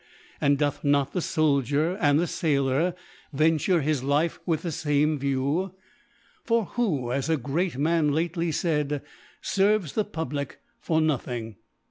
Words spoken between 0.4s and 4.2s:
And doth not the Soldier and the Sailor venture his